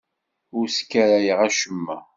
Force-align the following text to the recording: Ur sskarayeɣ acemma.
Ur 0.57 0.65
sskarayeɣ 0.69 1.39
acemma. 1.47 1.97